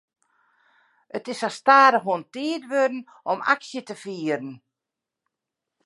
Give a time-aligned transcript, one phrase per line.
[1.17, 2.97] It is sa stadichoan tiid wurden
[3.31, 4.49] om aksje te fieren.